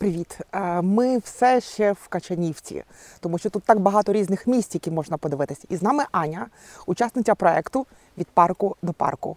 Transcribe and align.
Привіт! 0.00 0.38
Е, 0.52 0.82
Ми 0.82 1.18
все 1.18 1.60
ще 1.60 1.92
в 1.92 2.08
Качанівці, 2.08 2.84
тому 3.20 3.38
що 3.38 3.50
тут 3.50 3.62
так 3.62 3.78
багато 3.80 4.12
різних 4.12 4.46
місць, 4.46 4.74
які 4.74 4.90
можна 4.90 5.16
подивитись. 5.16 5.64
І 5.68 5.76
з 5.76 5.82
нами 5.82 6.04
Аня, 6.12 6.46
учасниця 6.86 7.34
проекту 7.34 7.86
від 8.18 8.26
парку 8.28 8.76
до 8.82 8.92
парку. 8.92 9.36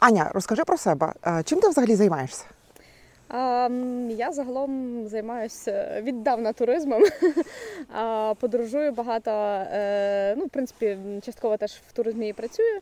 Аня, 0.00 0.30
розкажи 0.34 0.64
про 0.64 0.76
себе. 0.76 1.12
Е, 1.26 1.42
Чим 1.44 1.60
ти 1.60 1.68
взагалі 1.68 1.94
займаєшся? 1.94 2.44
Я 4.10 4.32
загалом 4.32 5.02
займаюся 5.08 6.00
віддавна 6.02 6.52
туризмом. 6.52 7.02
Подорожую 8.40 8.92
багато. 8.92 9.30
е, 9.30 10.34
Ну, 10.38 10.44
в 10.44 10.48
принципі, 10.48 10.98
частково 11.22 11.56
теж 11.56 11.72
в 11.88 11.92
туризмі 11.92 12.28
і 12.28 12.32
працюю. 12.32 12.80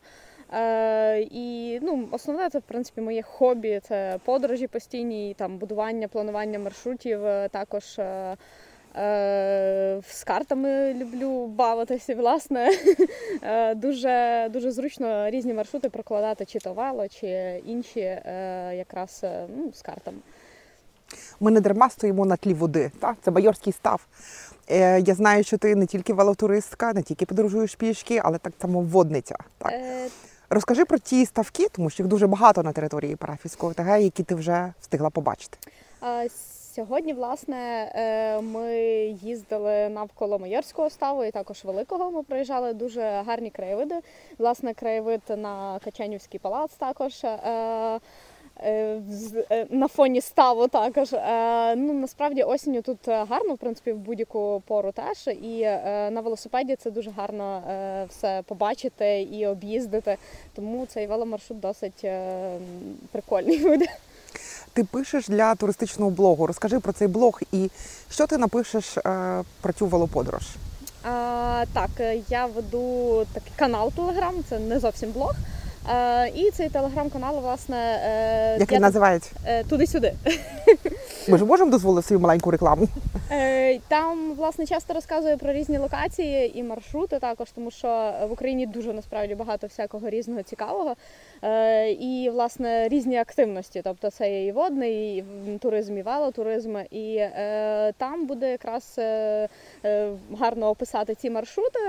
Е, 0.53 1.19
І 1.31 1.79
ну, 1.81 2.07
основне 2.11 2.49
це 2.49 2.59
в 2.59 2.61
принципі 2.61 3.01
моє 3.01 3.21
хобі. 3.21 3.81
Це 3.87 4.19
подорожі 4.25 4.67
постійні, 4.67 5.35
там 5.37 5.57
будування, 5.57 6.07
планування 6.07 6.59
маршрутів. 6.59 7.25
е, 7.25 7.49
Також 7.51 7.99
е, 7.99 8.37
е, 8.95 10.01
з 10.07 10.23
картами 10.23 10.93
люблю 10.93 11.45
бавитися. 11.47 12.15
Власне, 12.15 12.69
дуже 13.75 14.47
дуже 14.53 14.71
зручно 14.71 15.29
різні 15.29 15.53
маршрути 15.53 15.89
прокладати, 15.89 16.45
чи 16.45 16.59
то 16.59 16.73
вело, 16.73 17.07
чи 17.07 17.61
інші, 17.65 17.99
е, 17.99 18.71
якраз 18.77 19.25
ну, 19.57 19.71
з 19.73 19.81
картами. 19.81 20.17
Ми 21.39 21.51
не 21.51 21.61
дарма 21.61 21.89
стоїмо 21.89 22.25
на 22.25 22.35
тлі 22.37 22.53
води. 22.53 22.91
Та? 22.99 23.15
Це 23.21 23.31
Байорський 23.31 23.73
став. 23.73 24.07
Е, 24.69 24.99
Я 24.99 25.15
знаю, 25.15 25.43
що 25.43 25.57
ти 25.57 25.75
не 25.75 25.85
тільки 25.85 26.13
велотуристка, 26.13 26.93
не 26.93 27.01
тільки 27.01 27.25
подорожуєш 27.25 27.75
пішки, 27.75 28.21
але 28.23 28.37
так 28.37 28.53
само 28.61 28.81
водниця. 28.81 29.35
Так? 29.57 29.71
Е, 29.73 30.07
Розкажи 30.49 30.85
про 30.85 30.97
ті 30.97 31.25
ставки, 31.25 31.67
тому 31.69 31.89
що 31.89 32.03
їх 32.03 32.09
дуже 32.09 32.27
багато 32.27 32.63
на 32.63 32.71
території 32.71 33.15
парафійського 33.15 33.71
ОТГ, 33.71 34.01
які 34.01 34.23
ти 34.23 34.35
вже 34.35 34.73
встигла 34.79 35.09
побачити. 35.09 35.57
Сьогодні, 36.75 37.13
власне, 37.13 37.91
е, 37.95 38.41
ми 38.41 38.75
їздили 39.21 39.89
навколо 39.89 40.39
Майорського 40.39 40.89
ставу 40.89 41.23
і 41.23 41.31
також 41.31 41.65
Великого. 41.65 42.11
Ми 42.11 42.23
проїжджали 42.23 42.73
дуже 42.73 43.01
гарні 43.01 43.49
краєвиди. 43.49 43.95
Власне, 44.37 44.73
краєвид 44.73 45.21
на 45.27 45.79
Качанівський 45.83 46.39
палац 46.39 46.71
також. 46.75 47.25
Е, 48.59 49.01
е, 49.51 49.67
На 49.69 49.87
фоні 49.87 50.21
ставу 50.21 50.67
також. 50.67 51.13
Е, 51.13 51.75
Ну, 51.75 51.93
насправді 51.93 52.43
осінню 52.43 52.81
тут 52.81 52.97
гарно, 53.07 53.53
в 53.53 53.57
принципі, 53.57 53.91
в 53.91 53.97
будь-яку 53.97 54.63
пору 54.67 54.91
теж. 54.91 55.27
І 55.27 55.61
на 56.11 56.21
велосипеді 56.21 56.75
це 56.75 56.91
дуже 56.91 57.11
гарно 57.11 57.61
все 58.09 58.41
побачити 58.45 59.21
і 59.21 59.47
об'їздити. 59.47 60.17
Тому 60.55 60.85
цей 60.85 61.07
веломаршрут 61.07 61.59
досить 61.59 62.05
прикольний 63.11 63.59
буде. 63.63 63.85
Ти 64.73 64.83
пишеш 64.83 65.27
для 65.27 65.55
туристичного 65.55 66.11
блогу. 66.11 66.47
Розкажи 66.47 66.79
про 66.79 66.93
цей 66.93 67.07
блог 67.07 67.41
і 67.51 67.69
що 68.09 68.27
ти 68.27 68.37
напишеш 68.37 68.97
про 69.61 69.73
цю 69.77 69.85
велоподорож. 69.85 70.43
А, 71.03 71.65
так, 71.73 71.89
я 72.29 72.45
веду 72.45 73.25
такий 73.33 73.51
канал 73.55 73.91
Телеграм, 73.95 74.33
це 74.49 74.59
не 74.59 74.79
зовсім 74.79 75.11
блог. 75.11 75.35
А, 75.93 76.25
і 76.35 76.51
цей 76.51 76.69
телеграм-канал, 76.69 77.39
власне, 77.41 77.77
е, 78.05 78.57
Як 78.59 78.71
я 78.71 78.75
він 78.77 78.81
називається? 78.81 79.29
е, 79.45 79.63
туди-сюди. 79.63 80.13
Ми 81.27 81.37
ж 81.37 81.45
можемо 81.45 81.71
дозволити 81.71 82.07
свою 82.07 82.19
маленьку 82.19 82.51
рекламу. 82.51 82.87
Е, 83.31 83.79
Там, 83.87 84.33
власне, 84.33 84.65
часто 84.65 84.93
розказую 84.93 85.37
про 85.37 85.53
різні 85.53 85.77
локації 85.77 86.59
і 86.59 86.63
маршрути 86.63 87.19
також, 87.19 87.51
тому 87.51 87.71
що 87.71 88.13
в 88.27 88.31
Україні 88.31 88.65
дуже 88.65 88.93
насправді 88.93 89.35
багато 89.35 89.67
всякого 89.67 90.09
різного 90.09 90.41
цікавого. 90.43 90.95
Е, 91.43 91.91
І, 91.91 92.29
власне, 92.29 92.87
різні 92.87 93.17
активності. 93.17 93.81
Тобто 93.83 94.09
це 94.09 94.31
є 94.31 94.45
і 94.45 94.51
водний, 94.51 95.17
і 95.17 95.57
туризм, 95.57 95.97
і 95.97 96.01
велотуризм. 96.01 96.77
І 96.91 97.15
е, 97.15 97.93
там 97.97 98.25
буде 98.25 98.51
якраз 98.51 98.99
гарно 100.39 100.69
описати 100.69 101.15
ці 101.15 101.29
маршрути. 101.29 101.79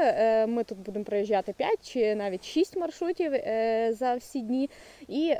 Ми 0.47 0.65
тут 0.65 0.79
будемо 0.79 1.05
проїжджати 1.05 1.53
5 1.53 1.93
чи 1.93 2.15
навіть 2.15 2.45
6 2.45 2.77
маршрутів 2.77 3.33
за 3.91 4.15
всі 4.15 4.41
дні. 4.41 4.71
І 5.09 5.35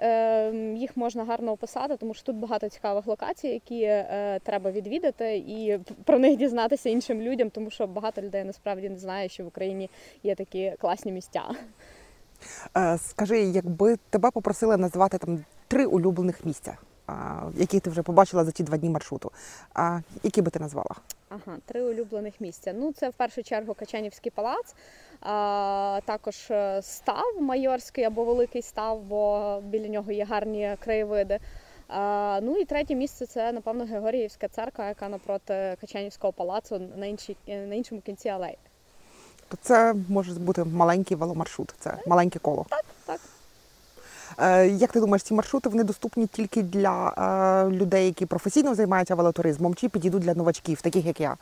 їх 0.81 0.97
можна 0.97 1.25
гарно 1.25 1.53
описати, 1.53 1.97
тому 1.97 2.15
що 2.15 2.25
тут 2.25 2.37
багато 2.37 2.69
цікавих 2.69 3.07
локацій, 3.07 3.49
які 3.49 4.05
треба 4.43 4.71
відвідати, 4.71 5.37
і 5.37 5.79
про 6.05 6.19
них 6.19 6.37
дізнатися 6.37 6.89
іншим 6.91 7.21
людям, 7.21 7.51
тому 7.51 7.71
що 7.71 7.87
багато 7.87 8.23
людей 8.23 8.45
насправді 8.45 8.89
не 8.89 8.99
знає, 8.99 9.29
що 9.29 9.45
в 9.45 9.47
Україні 9.47 9.91
є 10.23 10.35
такі 10.35 10.75
класні 10.81 11.13
місця. 11.13 11.43
Е, 12.77 12.99
Скажи, 12.99 13.41
якби 13.41 13.97
тебе 14.11 14.31
попросили 14.31 14.77
назвати 14.77 15.19
там 15.19 15.45
три 15.69 15.87
улюблених 15.87 16.45
місця, 16.45 16.77
які 17.55 17.81
ти 17.81 17.91
вже 17.91 18.03
побачила 18.03 18.45
за 18.45 18.51
ті 18.51 18.63
два 18.63 18.77
дні 18.77 18.91
маршруту. 18.91 19.33
А, 19.75 20.01
які 20.23 20.43
би 20.43 20.51
ти 20.51 20.59
назвала? 20.59 20.95
Ага, 21.29 21.59
три 21.67 21.83
улюблених 21.83 22.41
місця. 22.41 22.73
Ну, 22.77 22.93
це 22.93 23.09
в 23.09 23.13
першу 23.13 23.43
чергу 23.43 23.75
Качанівський 23.75 24.33
палац, 24.35 24.75
а, 25.21 26.01
також 26.05 26.51
е, 26.51 26.83
став 26.83 27.25
майорський 27.41 28.05
або 28.05 28.25
великий 28.25 28.63
став, 28.63 29.03
бо 29.03 29.61
біля 29.65 29.89
нього 29.89 30.13
є 30.13 30.25
гарні 30.25 30.77
краєвиди. 30.81 31.39
Ну 32.43 32.57
і 32.61 32.65
третє 32.65 32.95
місце 32.95 33.27
це, 33.27 33.53
напевно, 33.53 33.85
Георгіївська 33.85 34.49
церква, 34.49 34.89
яка 34.89 35.09
напроти 35.09 35.77
Качанівського 35.81 36.33
палацу 36.33 36.81
на, 36.97 37.07
іншій, 37.07 37.37
на 37.47 37.75
іншому 37.75 38.01
кінці 38.01 38.29
алеї. 38.29 38.59
Це 39.61 39.95
може 40.09 40.33
бути 40.33 40.65
маленький 40.65 41.17
веломаршрут, 41.17 41.75
це 41.79 41.95
маленьке 42.07 42.39
коло. 42.39 42.67
Так. 42.71 42.85
Е, 44.39 44.69
Як 44.69 44.93
ти 44.93 45.01
думаєш, 45.01 45.23
ці 45.23 45.35
маршрути 45.35 45.69
вони 45.69 45.85
доступні 45.85 46.27
тільки 46.27 46.63
для 46.63 47.15
е, 47.69 47.71
людей, 47.71 48.07
які 48.07 48.27
професійно 48.27 48.75
займаються 48.75 49.15
велотуризмом, 49.15 49.75
чи 49.75 49.89
підійдуть 49.89 50.23
для 50.23 50.35
новачків, 50.35 50.83
таких 50.83 51.07
як 51.07 51.21
я? 51.21 51.37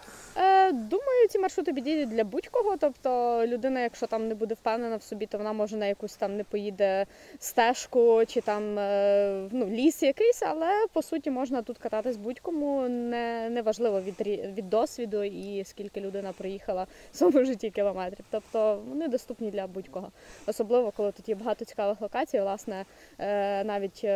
Е, 0.69 0.73
думаю, 0.73 1.29
ці 1.29 1.39
маршрути 1.39 1.73
підійдуть 1.73 2.09
для 2.09 2.25
будь-кого. 2.25 2.77
Тобто 2.77 3.43
людина, 3.47 3.81
якщо 3.81 4.07
там 4.07 4.29
не 4.29 4.35
буде 4.35 4.55
впевнена 4.55 4.97
в 4.97 5.03
собі, 5.03 5.27
то 5.27 5.39
вона 5.39 5.53
може 5.53 5.77
на 5.77 5.87
якусь 5.87 6.17
там 6.17 6.37
не 6.37 6.45
поїде 6.45 7.07
стежку 7.39 8.23
чи 8.27 8.41
там 8.41 8.79
е, 8.79 9.49
ну, 9.53 9.67
ліс 9.67 10.03
якийсь, 10.03 10.43
але 10.43 10.87
по 10.93 11.03
суті 11.03 11.31
можна 11.31 11.63
тут 11.63 11.79
кататись 11.79 12.17
будь-кому. 12.17 12.89
Не, 12.89 13.51
не 13.51 13.63
важливо 13.63 14.01
від, 14.01 14.21
від 14.57 14.71
досвіду 14.71 15.23
і 15.23 15.65
скільки 15.65 16.01
людина 16.01 16.33
проїхала 16.33 16.87
в 17.13 17.17
своєму 17.17 17.45
житті 17.45 17.71
кілометрів. 17.71 18.25
Тобто 18.31 18.83
вони 18.89 19.09
доступні 19.09 19.51
для 19.51 19.67
будь-кого. 19.67 20.13
Особливо, 20.47 20.91
коли 20.91 21.13
тут 21.13 21.29
є 21.29 21.35
багато 21.35 21.65
цікавих 21.65 22.01
локацій, 22.01 22.41
власне, 22.41 22.85
е, 23.19 23.65
навіть. 23.65 24.07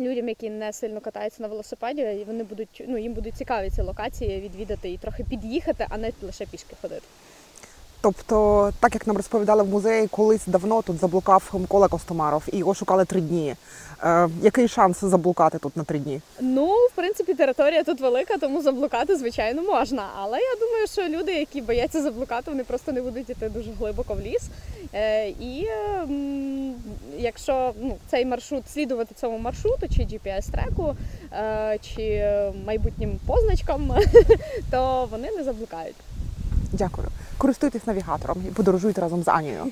Людям, 0.00 0.28
які 0.28 0.50
не 0.50 0.72
сильно 0.72 1.00
катаються 1.00 1.42
на 1.42 1.48
велосипеді, 1.48 2.24
вони 2.26 2.44
будуть 2.44 2.84
ну 2.88 2.98
їм 2.98 3.12
будуть 3.12 3.36
цікаві 3.36 3.70
ці 3.70 3.82
локації 3.82 4.40
відвідати 4.40 4.90
і 4.90 4.98
трохи 4.98 5.24
під'їхати, 5.24 5.86
а 5.88 5.98
не 5.98 6.12
лише 6.22 6.46
пішки 6.46 6.76
ходити. 6.82 7.06
Тобто, 8.02 8.70
так 8.80 8.94
як 8.94 9.06
нам 9.06 9.16
розповідали 9.16 9.62
в 9.62 9.68
музеї, 9.68 10.06
колись 10.06 10.46
давно 10.46 10.82
тут 10.82 10.98
заблукав 10.98 11.50
Микола 11.52 11.88
Костомаров 11.88 12.42
і 12.52 12.58
його 12.58 12.74
шукали 12.74 13.04
три 13.04 13.20
дні. 13.20 13.54
Е, 14.04 14.28
який 14.42 14.68
шанс 14.68 15.00
заблукати 15.00 15.58
тут 15.58 15.76
на 15.76 15.84
три 15.84 15.98
дні? 15.98 16.20
Ну, 16.40 16.66
в 16.66 16.90
принципі, 16.94 17.34
територія 17.34 17.84
тут 17.84 18.00
велика, 18.00 18.38
тому 18.38 18.62
заблукати, 18.62 19.16
звичайно, 19.16 19.62
можна. 19.62 20.02
Але 20.16 20.38
я 20.38 20.54
думаю, 20.60 20.86
що 20.86 21.02
люди, 21.02 21.32
які 21.32 21.60
бояться 21.60 22.02
заблукати, 22.02 22.50
вони 22.50 22.64
просто 22.64 22.92
не 22.92 23.02
будуть 23.02 23.30
йти 23.30 23.48
дуже 23.48 23.70
глибоко 23.78 24.14
в 24.14 24.20
ліс. 24.20 24.42
Е, 24.94 25.28
і 25.28 25.64
е, 25.64 26.06
якщо 27.18 27.72
ну, 27.80 27.96
цей 28.10 28.24
маршрут 28.24 28.70
слідувати 28.70 29.14
цьому 29.14 29.38
маршруту, 29.38 29.88
чи 29.88 30.02
GPS-треку, 30.02 30.96
е, 31.32 31.78
чи 31.82 32.24
майбутнім 32.66 33.18
позначкам, 33.26 33.94
то 34.70 35.08
вони 35.10 35.30
не 35.30 35.44
заблукають. 35.44 35.96
Дякую. 36.72 37.08
Користуйтесь 37.42 37.86
навігатором 37.86 38.44
і 38.48 38.50
подорожуйте 38.50 39.00
разом 39.00 39.22
з 39.22 39.28
Анією. 39.28 39.66